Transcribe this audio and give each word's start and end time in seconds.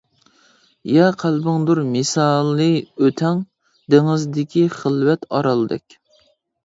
يا 0.91 1.09
قەلبىڭدۇر 1.23 1.81
مىسالى 1.89 2.69
ئۆتەڭ، 3.03 3.45
دېڭىزدىكى 3.95 4.65
خىلۋەت 4.81 5.29
ئارالدەك. 5.31 6.01